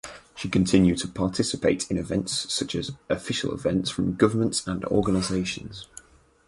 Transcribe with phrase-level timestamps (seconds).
[0.35, 5.85] She continued to participate in events such as official events from governments and organizations.